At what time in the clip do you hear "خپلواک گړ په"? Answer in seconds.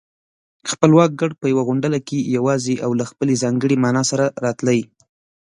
0.71-1.45